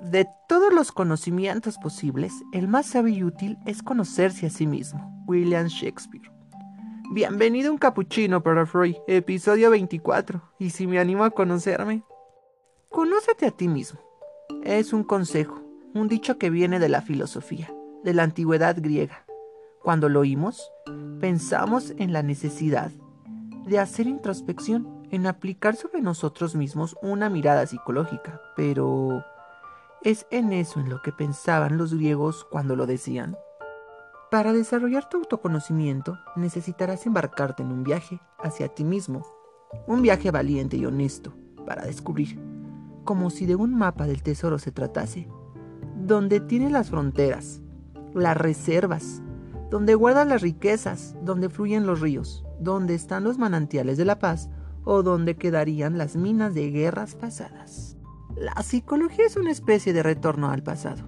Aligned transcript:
De 0.00 0.28
todos 0.46 0.74
los 0.74 0.92
conocimientos 0.92 1.78
posibles, 1.78 2.32
el 2.52 2.68
más 2.68 2.84
sabio 2.84 3.14
y 3.14 3.24
útil 3.24 3.58
es 3.64 3.82
conocerse 3.82 4.46
a 4.46 4.50
sí 4.50 4.66
mismo. 4.66 5.24
William 5.26 5.68
Shakespeare. 5.68 6.30
Bienvenido 7.14 7.70
a 7.70 7.72
un 7.72 7.78
capuchino 7.78 8.42
para 8.42 8.66
Freud, 8.66 8.96
episodio 9.06 9.70
24. 9.70 10.42
¿Y 10.58 10.70
si 10.70 10.86
me 10.86 10.98
animo 10.98 11.24
a 11.24 11.30
conocerme? 11.30 12.02
Conócete 12.90 13.46
a 13.46 13.50
ti 13.50 13.68
mismo. 13.68 13.98
Es 14.64 14.92
un 14.92 15.02
consejo, 15.02 15.62
un 15.94 16.08
dicho 16.08 16.36
que 16.36 16.50
viene 16.50 16.78
de 16.78 16.90
la 16.90 17.00
filosofía, 17.00 17.72
de 18.04 18.12
la 18.12 18.22
antigüedad 18.22 18.76
griega. 18.78 19.24
Cuando 19.82 20.10
lo 20.10 20.20
oímos, 20.20 20.70
pensamos 21.20 21.94
en 21.96 22.12
la 22.12 22.22
necesidad 22.22 22.90
de 23.66 23.78
hacer 23.78 24.06
introspección, 24.06 25.06
en 25.10 25.26
aplicar 25.26 25.74
sobre 25.74 26.02
nosotros 26.02 26.54
mismos 26.54 26.96
una 27.00 27.30
mirada 27.30 27.66
psicológica. 27.66 28.42
Pero, 28.56 29.24
¿es 30.06 30.24
en 30.30 30.52
eso 30.52 30.78
en 30.78 30.88
lo 30.88 31.02
que 31.02 31.10
pensaban 31.10 31.78
los 31.78 31.92
griegos 31.92 32.46
cuando 32.48 32.76
lo 32.76 32.86
decían? 32.86 33.36
Para 34.30 34.52
desarrollar 34.52 35.08
tu 35.08 35.16
autoconocimiento 35.16 36.16
necesitarás 36.36 37.06
embarcarte 37.06 37.64
en 37.64 37.72
un 37.72 37.82
viaje 37.82 38.20
hacia 38.38 38.68
ti 38.68 38.84
mismo, 38.84 39.26
un 39.88 40.02
viaje 40.02 40.30
valiente 40.30 40.76
y 40.76 40.86
honesto 40.86 41.34
para 41.66 41.84
descubrir, 41.84 42.38
como 43.02 43.30
si 43.30 43.46
de 43.46 43.56
un 43.56 43.74
mapa 43.74 44.06
del 44.06 44.22
tesoro 44.22 44.60
se 44.60 44.70
tratase, 44.70 45.28
donde 45.96 46.38
tiene 46.38 46.70
las 46.70 46.90
fronteras, 46.90 47.60
las 48.14 48.36
reservas, 48.36 49.22
donde 49.70 49.96
guardan 49.96 50.28
las 50.28 50.40
riquezas, 50.40 51.16
donde 51.22 51.48
fluyen 51.48 51.84
los 51.84 52.00
ríos, 52.00 52.44
donde 52.60 52.94
están 52.94 53.24
los 53.24 53.38
manantiales 53.38 53.98
de 53.98 54.04
la 54.04 54.20
paz 54.20 54.50
o 54.84 55.02
donde 55.02 55.34
quedarían 55.34 55.98
las 55.98 56.14
minas 56.14 56.54
de 56.54 56.70
guerras 56.70 57.16
pasadas. 57.16 57.95
La 58.36 58.62
psicología 58.62 59.24
es 59.24 59.36
una 59.36 59.50
especie 59.50 59.92
de 59.94 60.02
retorno 60.02 60.50
al 60.50 60.62
pasado, 60.62 61.04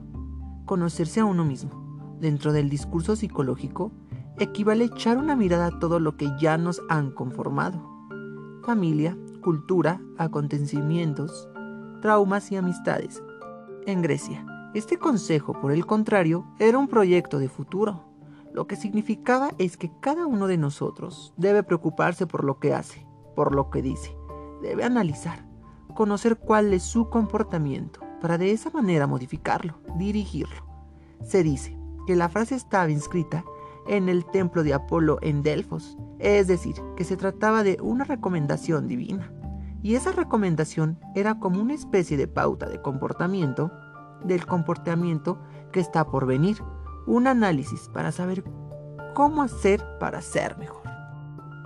conocerse 0.64 1.20
a 1.20 1.26
uno 1.26 1.44
mismo 1.44 1.88
dentro 2.20 2.52
del 2.52 2.68
discurso 2.68 3.16
psicológico 3.16 3.92
equivale 4.38 4.84
echar 4.84 5.18
una 5.18 5.36
mirada 5.36 5.66
a 5.66 5.78
todo 5.78 6.00
lo 6.00 6.16
que 6.16 6.28
ya 6.40 6.56
nos 6.58 6.80
han 6.88 7.10
conformado. 7.10 7.82
Familia, 8.64 9.16
cultura, 9.42 10.00
acontecimientos, 10.16 11.48
traumas 12.00 12.52
y 12.52 12.56
amistades. 12.56 13.22
En 13.86 14.02
Grecia, 14.02 14.46
este 14.74 14.98
consejo, 14.98 15.54
por 15.60 15.72
el 15.72 15.86
contrario, 15.86 16.46
era 16.58 16.78
un 16.78 16.88
proyecto 16.88 17.38
de 17.38 17.48
futuro. 17.48 18.04
Lo 18.52 18.66
que 18.66 18.76
significaba 18.76 19.50
es 19.58 19.76
que 19.76 19.90
cada 20.00 20.26
uno 20.26 20.46
de 20.46 20.58
nosotros 20.58 21.32
debe 21.36 21.62
preocuparse 21.62 22.26
por 22.26 22.44
lo 22.44 22.58
que 22.58 22.74
hace, 22.74 23.06
por 23.34 23.54
lo 23.54 23.70
que 23.70 23.82
dice. 23.82 24.16
Debe 24.62 24.84
analizar, 24.84 25.47
conocer 25.98 26.36
cuál 26.36 26.72
es 26.74 26.84
su 26.84 27.10
comportamiento, 27.10 27.98
para 28.20 28.38
de 28.38 28.52
esa 28.52 28.70
manera 28.70 29.08
modificarlo, 29.08 29.80
dirigirlo. 29.96 30.64
Se 31.24 31.42
dice, 31.42 31.76
que 32.06 32.14
la 32.14 32.28
frase 32.28 32.54
estaba 32.54 32.88
inscrita 32.88 33.44
en 33.88 34.08
el 34.08 34.24
templo 34.24 34.62
de 34.62 34.74
Apolo 34.74 35.18
en 35.22 35.42
Delfos, 35.42 35.98
es 36.20 36.46
decir, 36.46 36.76
que 36.96 37.02
se 37.02 37.16
trataba 37.16 37.64
de 37.64 37.78
una 37.82 38.04
recomendación 38.04 38.86
divina. 38.86 39.32
Y 39.82 39.96
esa 39.96 40.12
recomendación 40.12 41.00
era 41.16 41.40
como 41.40 41.60
una 41.60 41.74
especie 41.74 42.16
de 42.16 42.28
pauta 42.28 42.68
de 42.68 42.80
comportamiento 42.80 43.72
del 44.22 44.46
comportamiento 44.46 45.40
que 45.72 45.80
está 45.80 46.06
por 46.06 46.26
venir, 46.26 46.58
un 47.08 47.26
análisis 47.26 47.88
para 47.92 48.12
saber 48.12 48.44
cómo 49.14 49.42
hacer 49.42 49.84
para 49.98 50.22
ser 50.22 50.58
mejor. 50.58 50.88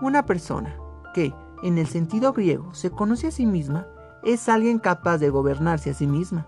Una 0.00 0.24
persona 0.24 0.74
que, 1.12 1.34
en 1.62 1.76
el 1.76 1.86
sentido 1.86 2.32
griego, 2.32 2.72
se 2.72 2.90
conoce 2.90 3.26
a 3.26 3.30
sí 3.30 3.44
misma, 3.44 3.86
es 4.24 4.48
alguien 4.48 4.78
capaz 4.78 5.18
de 5.18 5.30
gobernarse 5.30 5.90
a 5.90 5.94
sí 5.94 6.06
misma, 6.06 6.46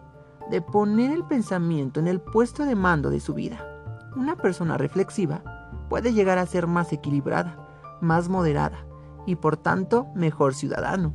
de 0.51 0.61
poner 0.61 1.13
el 1.13 1.25
pensamiento 1.25 2.01
en 2.01 2.09
el 2.09 2.21
puesto 2.21 2.65
de 2.65 2.75
mando 2.75 3.11
de 3.11 3.21
su 3.21 3.35
vida 3.35 3.71
una 4.17 4.37
persona 4.37 4.79
reflexiva 4.79 5.43
puede 5.89 6.13
llegar 6.13 6.39
a 6.39 6.47
ser 6.47 6.67
más 6.67 6.93
equilibrada, 6.93 7.59
más 8.01 8.29
moderada 8.29 8.87
y 9.27 9.37
por 9.37 9.57
tanto 9.57 10.07
mejor 10.15 10.55
ciudadano. 10.55 11.15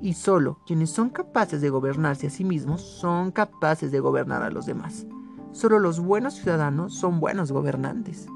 Y 0.00 0.14
solo 0.14 0.60
quienes 0.66 0.90
son 0.90 1.10
capaces 1.10 1.60
de 1.60 1.70
gobernarse 1.70 2.28
a 2.28 2.30
sí 2.30 2.44
mismos 2.44 2.80
son 2.82 3.32
capaces 3.32 3.90
de 3.90 4.00
gobernar 4.00 4.42
a 4.42 4.50
los 4.50 4.66
demás. 4.66 5.06
Solo 5.50 5.78
los 5.78 5.98
buenos 5.98 6.34
ciudadanos 6.34 6.94
son 6.94 7.20
buenos 7.20 7.50
gobernantes. 7.50 8.26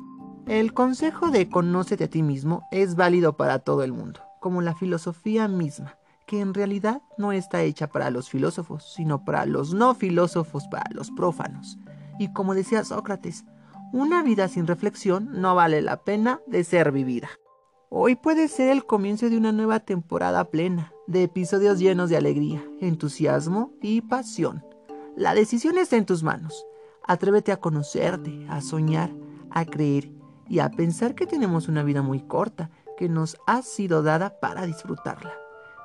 El 0.46 0.74
consejo 0.74 1.30
de 1.30 1.48
conócete 1.48 2.04
a 2.04 2.08
ti 2.08 2.22
mismo 2.22 2.64
es 2.72 2.96
válido 2.96 3.36
para 3.36 3.60
todo 3.60 3.84
el 3.84 3.92
mundo, 3.92 4.20
como 4.40 4.60
la 4.60 4.74
filosofía 4.74 5.46
misma, 5.46 5.96
que 6.32 6.40
en 6.40 6.54
realidad 6.54 7.02
no 7.18 7.30
está 7.32 7.60
hecha 7.60 7.88
para 7.88 8.08
los 8.08 8.30
filósofos, 8.30 8.90
sino 8.94 9.22
para 9.22 9.44
los 9.44 9.74
no 9.74 9.94
filósofos, 9.94 10.66
para 10.66 10.84
los 10.90 11.10
prófanos. 11.10 11.78
Y 12.18 12.32
como 12.32 12.54
decía 12.54 12.84
Sócrates, 12.84 13.44
una 13.92 14.22
vida 14.22 14.48
sin 14.48 14.66
reflexión 14.66 15.28
no 15.42 15.54
vale 15.54 15.82
la 15.82 16.04
pena 16.04 16.40
de 16.46 16.64
ser 16.64 16.90
vivida. 16.90 17.28
Hoy 17.90 18.16
puede 18.16 18.48
ser 18.48 18.70
el 18.70 18.86
comienzo 18.86 19.28
de 19.28 19.36
una 19.36 19.52
nueva 19.52 19.80
temporada 19.80 20.46
plena, 20.46 20.90
de 21.06 21.24
episodios 21.24 21.78
llenos 21.78 22.08
de 22.08 22.16
alegría, 22.16 22.64
entusiasmo 22.80 23.74
y 23.82 24.00
pasión. 24.00 24.64
La 25.14 25.34
decisión 25.34 25.76
está 25.76 25.98
en 25.98 26.06
tus 26.06 26.22
manos. 26.22 26.64
Atrévete 27.06 27.52
a 27.52 27.58
conocerte, 27.60 28.46
a 28.48 28.62
soñar, 28.62 29.10
a 29.50 29.66
creer 29.66 30.10
y 30.48 30.60
a 30.60 30.70
pensar 30.70 31.14
que 31.14 31.26
tenemos 31.26 31.68
una 31.68 31.82
vida 31.82 32.00
muy 32.00 32.20
corta, 32.20 32.70
que 32.96 33.10
nos 33.10 33.36
ha 33.46 33.60
sido 33.60 34.02
dada 34.02 34.40
para 34.40 34.64
disfrutarla. 34.64 35.41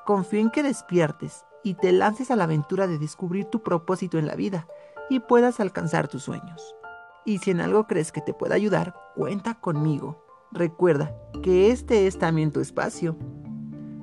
Confío 0.08 0.40
en 0.40 0.52
que 0.52 0.64
despiertes 0.64 1.44
y 1.66 1.74
te 1.74 1.92
lances 1.92 2.32
a 2.32 2.38
la 2.38 2.46
aventura 2.46 2.88
de 2.88 2.98
descubrir 2.98 3.44
tu 3.44 3.62
propósito 3.62 4.18
en 4.18 4.26
la 4.26 4.36
vida 4.36 4.66
y 5.10 5.20
puedas 5.20 5.60
alcanzar 5.60 6.08
tus 6.08 6.24
sueños. 6.24 6.78
Y 7.26 7.40
si 7.40 7.52
en 7.52 7.60
algo 7.60 7.88
crees 7.88 8.14
que 8.14 8.22
te 8.22 8.34
pueda 8.34 8.56
ayudar, 8.56 8.96
cuenta 9.18 9.56
conmigo. 9.56 10.26
Recuerda 10.54 11.14
que 11.44 11.72
este 11.72 12.08
es 12.08 12.18
también 12.18 12.54
tu 12.54 12.62
espacio. 12.62 13.18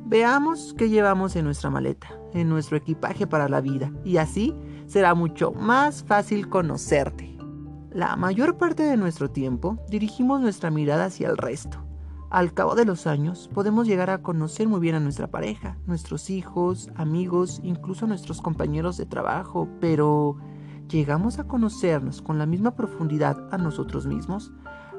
Veamos 0.04 0.75
qué 0.76 0.91
llevamos 0.91 1.37
en 1.37 1.47
nuestra 1.47 1.70
maleta, 1.70 2.09
en 2.34 2.50
nuestro 2.50 2.76
equipaje 2.76 3.26
para 3.26 3.48
la 3.48 3.62
vida, 3.62 3.91
y 4.04 4.19
así 4.19 4.54
será 4.84 5.14
mucho 5.14 5.53
más 5.53 6.04
fácil 6.04 6.50
conocerte. 6.50 7.34
La 7.91 8.14
mayor 8.16 8.59
parte 8.59 8.82
de 8.82 8.98
nuestro 8.98 9.31
tiempo 9.31 9.78
dirigimos 9.88 10.43
nuestra 10.43 10.70
mirada 10.70 11.06
hacia 11.06 11.31
el 11.31 11.38
resto. 11.38 11.78
Al 12.30 12.52
cabo 12.52 12.74
de 12.74 12.84
los 12.84 13.06
años 13.06 13.48
podemos 13.54 13.86
llegar 13.86 14.10
a 14.10 14.22
conocer 14.22 14.66
muy 14.66 14.80
bien 14.80 14.96
a 14.96 15.00
nuestra 15.00 15.28
pareja, 15.28 15.76
nuestros 15.86 16.30
hijos, 16.30 16.90
amigos, 16.96 17.60
incluso 17.62 18.06
a 18.06 18.08
nuestros 18.08 18.40
compañeros 18.40 18.96
de 18.96 19.06
trabajo, 19.06 19.68
pero 19.80 20.36
¿Llegamos 20.88 21.38
a 21.38 21.44
conocernos 21.44 22.20
con 22.20 22.38
la 22.38 22.46
misma 22.46 22.76
profundidad 22.76 23.48
a 23.52 23.58
nosotros 23.58 24.06
mismos? 24.06 24.52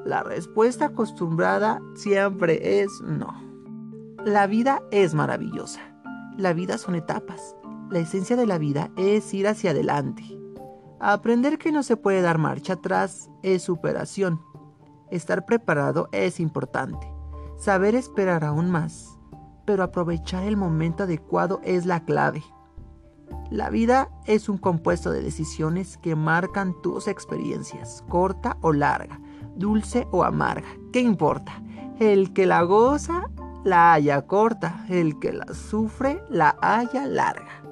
La 0.04 0.22
respuesta 0.22 0.86
acostumbrada 0.86 1.80
siempre 1.94 2.82
es 2.82 3.00
no. 3.02 3.34
La 4.24 4.46
vida 4.46 4.82
es 4.90 5.14
maravillosa. 5.14 5.80
La 6.36 6.52
vida 6.52 6.78
son 6.78 6.96
etapas. 6.96 7.54
La 7.90 8.00
esencia 8.00 8.36
de 8.36 8.46
la 8.46 8.58
vida 8.58 8.90
es 8.96 9.32
ir 9.32 9.46
hacia 9.46 9.70
adelante. 9.70 10.24
Aprender 10.98 11.58
que 11.58 11.72
no 11.72 11.82
se 11.82 11.96
puede 11.96 12.20
dar 12.20 12.38
marcha 12.38 12.74
atrás 12.74 13.30
es 13.42 13.62
superación. 13.62 14.40
Estar 15.10 15.46
preparado 15.46 16.08
es 16.10 16.40
importante. 16.40 17.15
Saber 17.56 17.94
esperar 17.94 18.44
aún 18.44 18.70
más. 18.70 19.18
Pero 19.64 19.82
aprovechar 19.82 20.44
el 20.44 20.56
momento 20.56 21.04
adecuado 21.04 21.60
es 21.64 21.86
la 21.86 22.04
clave. 22.04 22.42
La 23.50 23.70
vida 23.70 24.10
es 24.26 24.48
un 24.48 24.58
compuesto 24.58 25.10
de 25.10 25.22
decisiones 25.22 25.96
que 25.96 26.16
marcan 26.16 26.74
tus 26.82 27.08
experiencias, 27.08 28.04
corta 28.08 28.56
o 28.60 28.72
larga, 28.72 29.20
dulce 29.56 30.06
o 30.10 30.24
amarga. 30.24 30.68
¿Qué 30.92 31.00
importa? 31.00 31.62
El 31.98 32.32
que 32.32 32.46
la 32.46 32.62
goza, 32.62 33.30
la 33.64 33.92
haya 33.92 34.26
corta, 34.26 34.84
el 34.88 35.18
que 35.18 35.32
la 35.32 35.46
sufre, 35.54 36.22
la 36.28 36.56
haya 36.60 37.06
larga. 37.06 37.62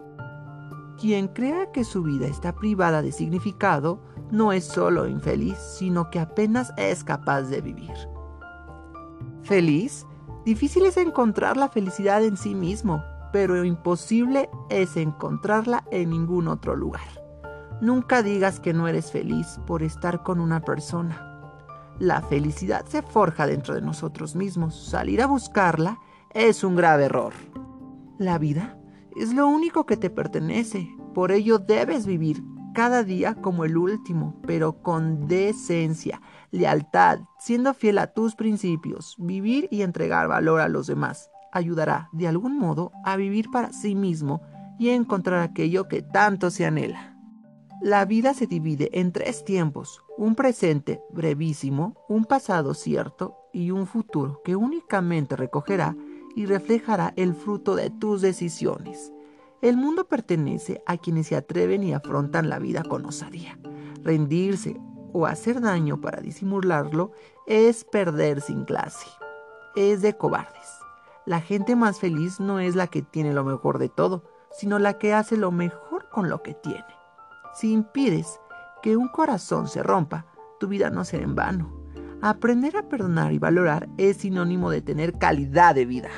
Quien 1.01 1.29
crea 1.29 1.71
que 1.73 1.85
su 1.85 2.03
vida 2.03 2.27
está 2.27 2.55
privada 2.55 3.03
de 3.03 3.13
significado 3.13 4.01
no 4.31 4.53
es 4.53 4.65
solo 4.65 5.07
infeliz, 5.07 5.59
sino 5.59 6.09
que 6.11 6.21
apenas 6.21 6.73
es 6.77 7.05
capaz 7.05 7.43
de 7.43 7.61
vivir. 7.61 8.14
¿Feliz? 9.45 10.07
Difícil 10.47 10.87
es 10.87 10.97
encontrar 10.97 11.59
la 11.59 11.69
felicidad 11.69 12.25
en 12.25 12.39
sí 12.39 12.55
mismo, 12.55 13.05
pero 13.31 13.63
imposible 13.63 14.49
es 14.71 14.97
encontrarla 14.97 15.85
en 15.91 16.11
ningún 16.11 16.49
otro 16.49 16.75
lugar. 16.75 17.03
Nunca 17.83 18.23
digas 18.23 18.59
que 18.59 18.73
no 18.73 18.89
eres 18.89 19.13
feliz 19.13 19.61
por 19.67 19.83
estar 19.83 20.23
con 20.23 20.41
una 20.41 20.63
persona. 20.63 21.53
La 21.99 22.23
felicidad 22.23 22.87
se 22.87 23.03
forja 23.03 23.47
dentro 23.47 23.75
de 23.75 23.83
nosotros 23.83 24.35
mismos. 24.35 24.89
Salir 24.89 25.21
a 25.21 25.27
buscarla 25.27 26.01
es 26.31 26.65
un 26.65 26.75
grave 26.75 27.05
error. 27.05 27.35
La 28.17 28.39
vida 28.39 28.79
es 29.15 29.35
lo 29.35 29.47
único 29.47 29.85
que 29.85 29.99
te 29.99 30.09
pertenece. 30.09 30.89
Por 31.13 31.33
ello 31.33 31.59
debes 31.59 32.07
vivir 32.07 32.43
cada 32.75 33.03
día 33.05 33.37
como 33.37 33.65
el 33.65 33.79
último, 33.79 34.39
pero 34.47 34.83
con 34.83 35.27
decencia, 35.27 36.21
lealtad, 36.51 37.21
siendo 37.39 37.73
fiel 37.73 37.97
a 37.99 38.09
tus 38.09 38.35
principios, 38.35 39.17
vivir 39.19 39.69
y 39.71 39.81
entregar 39.81 40.29
valor 40.29 40.61
a 40.61 40.69
los 40.69 40.87
demás 40.87 41.31
ayudará 41.55 42.11
de 42.13 42.29
algún 42.29 42.59
modo 42.59 42.93
a 43.05 43.17
vivir 43.17 43.51
para 43.51 43.73
sí 43.73 43.95
mismo 43.95 44.43
y 44.79 44.91
encontrar 44.91 45.41
aquello 45.41 45.89
que 45.89 46.03
tanto 46.03 46.51
se 46.51 46.67
anhela. 46.67 47.17
La 47.81 48.05
vida 48.05 48.35
se 48.35 48.47
divide 48.47 48.91
en 48.93 49.13
tres 49.13 49.45
tiempos, 49.45 50.03
un 50.19 50.35
presente 50.35 51.01
brevísimo, 51.13 51.95
un 52.09 52.25
pasado 52.25 52.75
cierto 52.75 53.37
y 53.53 53.71
un 53.71 53.87
futuro 53.87 54.43
que 54.45 54.57
únicamente 54.57 55.37
recogerá 55.37 55.97
y 56.35 56.47
reflejará 56.47 57.13
el 57.17 57.35
fruto 57.35 57.77
de 57.77 57.91
tus 57.91 58.21
decisiones. 58.21 59.14
El 59.65 59.79
mundo 59.79 60.07
pertenece 60.07 60.83
a 60.85 60.99
quienes 60.99 61.29
se 61.29 61.37
atreven 61.37 61.83
y 61.85 61.95
afrontan 61.95 62.51
la 62.51 62.59
vida 62.59 62.83
con 62.83 63.07
osadía. 63.07 63.59
Rendirse 64.03 64.79
o 65.15 65.25
hacer 65.25 65.63
daño 65.63 66.03
para 66.03 66.21
disimularlo 66.21 67.13
es 67.47 67.85
perder 67.85 68.43
sin 68.43 68.67
clase. 68.67 69.07
Es 69.75 70.03
de 70.03 70.19
cobardes. 70.19 70.69
La 71.25 71.41
gente 71.41 71.77
más 71.77 71.99
feliz 71.99 72.41
no 72.41 72.61
es 72.61 72.77
la 72.77 72.89
que 72.89 73.01
tiene 73.01 73.33
lo 73.33 73.43
mejor 73.43 73.79
de 73.79 73.89
todo, 73.89 74.25
sino 74.51 74.79
la 74.79 74.99
que 74.99 75.15
hace 75.15 75.39
lo 75.39 75.51
mejor 75.51 76.11
con 76.11 76.29
lo 76.29 76.43
que 76.43 76.53
tiene. 76.53 76.85
Si 77.55 77.73
impides 77.73 78.39
que 78.83 78.99
un 78.99 79.09
corazón 79.09 79.67
se 79.67 79.83
rompa, 79.83 80.27
tu 80.61 80.69
vida 80.69 80.91
no 80.91 81.07
será 81.07 81.25
en 81.25 81.35
vano. 81.35 81.73
Aprender 82.21 82.77
a 82.77 82.87
perdonar 82.91 83.33
y 83.33 83.39
valorar 83.39 83.89
es 83.97 84.19
sinónimo 84.19 84.69
de 84.69 84.83
tener 84.83 85.17
calidad 85.17 85.75
de 85.75 85.87
vida. 85.87 86.11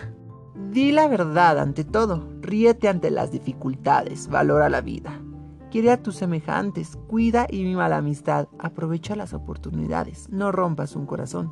Di 0.76 0.92
la 0.92 1.08
verdad 1.08 1.58
ante 1.58 1.84
todo, 1.84 2.28
ríete 2.42 2.86
ante 2.88 3.10
las 3.10 3.30
dificultades, 3.30 4.28
valora 4.28 4.68
la 4.68 4.82
vida. 4.82 5.22
Quiere 5.70 5.90
a 5.90 6.02
tus 6.02 6.16
semejantes, 6.16 6.98
cuida 7.08 7.46
y 7.48 7.62
mima 7.64 7.88
la 7.88 7.96
amistad, 7.96 8.48
aprovecha 8.58 9.16
las 9.16 9.32
oportunidades, 9.32 10.28
no 10.28 10.52
rompas 10.52 10.94
un 10.94 11.06
corazón. 11.06 11.50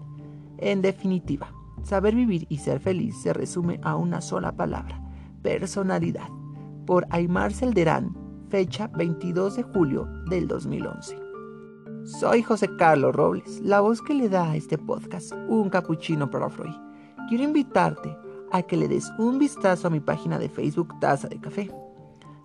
En 0.58 0.82
definitiva, 0.82 1.54
saber 1.82 2.14
vivir 2.14 2.44
y 2.50 2.58
ser 2.58 2.80
feliz 2.80 3.16
se 3.22 3.32
resume 3.32 3.80
a 3.82 3.96
una 3.96 4.20
sola 4.20 4.52
palabra, 4.52 5.00
personalidad. 5.40 6.28
Por 6.84 7.06
Aymar 7.08 7.54
Selderán, 7.54 8.14
fecha 8.50 8.88
22 8.88 9.56
de 9.56 9.62
julio 9.62 10.06
del 10.28 10.46
2011. 10.48 11.18
Soy 12.04 12.42
José 12.42 12.68
Carlos 12.76 13.16
Robles, 13.16 13.62
la 13.62 13.80
voz 13.80 14.02
que 14.02 14.12
le 14.12 14.28
da 14.28 14.50
a 14.50 14.56
este 14.56 14.76
podcast 14.76 15.32
un 15.48 15.70
capuchino 15.70 16.28
para 16.28 16.50
Freud. 16.50 16.76
Quiero 17.30 17.44
invitarte 17.44 18.18
a 18.54 18.62
que 18.62 18.76
le 18.76 18.86
des 18.86 19.10
un 19.18 19.40
vistazo 19.40 19.88
a 19.88 19.90
mi 19.90 19.98
página 19.98 20.38
de 20.38 20.48
Facebook 20.48 21.00
Taza 21.00 21.26
de 21.26 21.40
Café. 21.40 21.72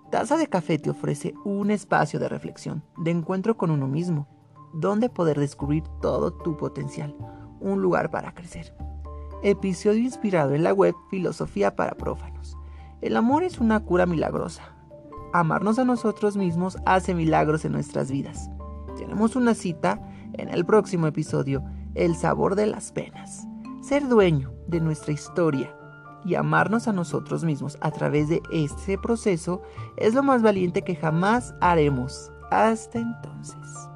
Taza 0.09 0.37
de 0.37 0.47
Café 0.47 0.79
te 0.79 0.89
ofrece 0.89 1.35
un 1.45 1.69
espacio 1.69 2.19
de 2.19 2.27
reflexión, 2.27 2.83
de 2.97 3.11
encuentro 3.11 3.57
con 3.57 3.69
uno 3.69 3.87
mismo, 3.87 4.27
donde 4.73 5.09
poder 5.09 5.39
descubrir 5.39 5.83
todo 6.01 6.33
tu 6.33 6.57
potencial, 6.57 7.15
un 7.59 7.83
lugar 7.83 8.09
para 8.09 8.33
crecer. 8.33 8.73
Episodio 9.43 10.01
inspirado 10.01 10.55
en 10.55 10.63
la 10.63 10.73
web 10.73 10.95
Filosofía 11.11 11.75
para 11.75 11.95
Prófanos. 11.95 12.57
El 13.01 13.15
amor 13.15 13.43
es 13.43 13.59
una 13.59 13.79
cura 13.81 14.07
milagrosa, 14.07 14.63
amarnos 15.31 15.77
a 15.77 15.85
nosotros 15.85 16.37
mismos 16.37 16.77
hace 16.87 17.13
milagros 17.13 17.65
en 17.65 17.71
nuestras 17.71 18.09
vidas. 18.09 18.49
Tenemos 18.97 19.35
una 19.35 19.53
cita 19.53 20.01
en 20.33 20.49
el 20.49 20.65
próximo 20.65 21.05
episodio, 21.05 21.63
El 21.93 22.15
sabor 22.15 22.55
de 22.55 22.65
las 22.65 22.91
penas. 22.91 23.45
Ser 23.83 24.07
dueño 24.07 24.51
de 24.67 24.81
nuestra 24.81 25.13
historia 25.13 25.75
y 26.25 26.35
amarnos 26.35 26.87
a 26.87 26.93
nosotros 26.93 27.43
mismos 27.43 27.77
a 27.81 27.91
través 27.91 28.29
de 28.29 28.41
este 28.51 28.97
proceso 28.97 29.61
es 29.97 30.13
lo 30.13 30.23
más 30.23 30.41
valiente 30.41 30.83
que 30.83 30.95
jamás 30.95 31.53
haremos. 31.61 32.31
Hasta 32.51 32.99
entonces. 32.99 33.89